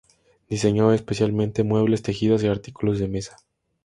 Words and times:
Diseñó 0.49 0.93
especialmente 0.93 1.61
muebles, 1.63 2.01
tejidos 2.01 2.41
y 2.41 2.47
artículos 2.47 2.97
de 2.97 3.07
mesa. 3.07 3.37